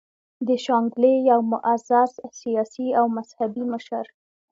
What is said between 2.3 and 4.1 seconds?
سياسي او مذهبي مشر